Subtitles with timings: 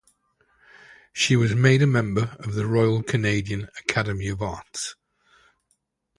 [1.13, 4.95] She was made a member of the Royal Canadian Academy of Arts.